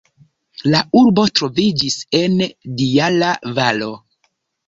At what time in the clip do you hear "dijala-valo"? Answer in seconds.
2.79-3.93